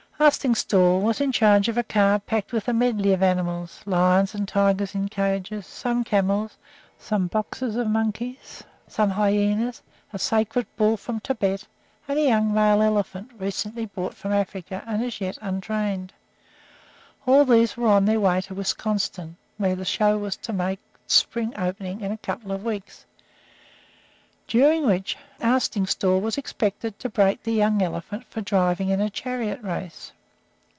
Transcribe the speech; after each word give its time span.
Arstingstall 0.23 1.01
was 1.01 1.19
in 1.19 1.31
charge 1.31 1.67
of 1.67 1.79
a 1.79 1.83
car 1.83 2.19
packed 2.19 2.51
with 2.53 2.67
a 2.67 2.73
medley 2.73 3.11
of 3.11 3.23
animals 3.23 3.81
lions 3.87 4.35
and 4.35 4.47
tigers 4.47 4.93
in 4.93 5.09
cages, 5.09 5.65
some 5.65 6.03
camels, 6.03 6.57
some 6.99 7.25
boxes 7.25 7.75
of 7.75 7.87
monkeys, 7.87 8.63
some 8.87 9.09
hyenas, 9.09 9.81
a 10.13 10.19
sacred 10.19 10.67
bull 10.75 10.95
from 10.95 11.19
Tibet, 11.21 11.65
and 12.07 12.19
a 12.19 12.27
young 12.27 12.53
male 12.53 12.83
elephant 12.83 13.31
recently 13.39 13.87
brought 13.87 14.13
from 14.13 14.31
Africa 14.31 14.83
and 14.85 15.03
as 15.03 15.19
yet 15.19 15.39
untrained. 15.41 16.13
All 17.25 17.43
these 17.43 17.75
were 17.75 17.87
on 17.87 18.05
their 18.05 18.19
way 18.19 18.41
to 18.41 18.53
Wisconsin, 18.53 19.37
where 19.57 19.75
the 19.75 19.85
show 19.85 20.19
was 20.19 20.37
to 20.37 20.53
make 20.53 20.77
its 21.03 21.15
spring 21.15 21.51
opening 21.57 22.01
in 22.01 22.11
a 22.11 22.17
couple 22.19 22.51
of 22.51 22.63
weeks, 22.63 23.07
during 24.47 24.85
which 24.85 25.15
Arstingstall 25.39 26.19
was 26.19 26.37
expected 26.37 26.99
to 26.99 27.07
break 27.07 27.41
the 27.43 27.53
young 27.53 27.81
elephant 27.81 28.25
for 28.29 28.41
driving 28.41 28.89
in 28.89 28.99
a 28.99 29.09
chariot 29.09 29.61
race. 29.61 30.11